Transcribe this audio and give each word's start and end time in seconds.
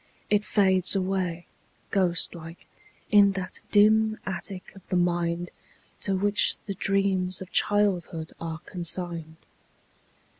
It 0.31 0.43
fades 0.43 0.95
away. 0.95 1.45
Ghost 1.91 2.33
like, 2.33 2.65
in 3.11 3.33
that 3.33 3.61
dim 3.69 4.17
attic 4.25 4.75
of 4.75 4.81
the 4.87 4.95
mind 4.95 5.51
To 5.99 6.15
which 6.17 6.57
the 6.65 6.73
dreams 6.73 7.39
of 7.39 7.51
childhood 7.51 8.33
are 8.41 8.57
consigned. 8.65 9.35